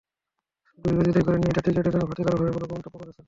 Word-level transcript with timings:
শুধু 0.67 0.87
বিরোধিতাই 0.89 1.25
করেননি, 1.27 1.47
এটা 1.49 1.61
ক্রিকেটের 1.65 1.93
জন্য 1.93 2.05
ক্ষতিকারক 2.05 2.39
হবে 2.39 2.51
বলেও 2.55 2.71
মন্তব্য 2.73 2.95
করেছেন। 2.95 3.19